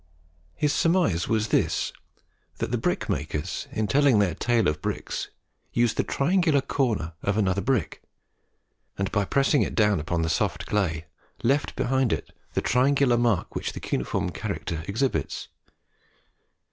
His 0.55 0.73
surmise 0.73 1.27
was 1.27 1.49
this: 1.49 1.93
that 2.57 2.71
the 2.71 2.77
brickmakers, 2.79 3.67
in 3.71 3.85
telling 3.85 4.17
their 4.17 4.33
tale 4.33 4.67
of 4.67 4.81
bricks, 4.81 5.29
used 5.73 5.95
the 5.95 6.03
triangular 6.03 6.61
corner 6.61 7.13
of 7.21 7.37
another 7.37 7.61
brick, 7.61 8.01
and 8.97 9.11
by 9.11 9.25
pressing 9.25 9.61
it 9.61 9.75
down 9.75 9.99
upon 9.99 10.23
the 10.23 10.27
soft 10.27 10.65
clay, 10.65 11.05
left 11.43 11.75
behind 11.75 12.11
it 12.11 12.33
the 12.55 12.61
triangular 12.61 13.15
mark 13.15 13.53
which 13.53 13.73
the 13.73 13.79
cuneiform 13.79 14.31
character 14.31 14.83
exhibits. 14.87 15.49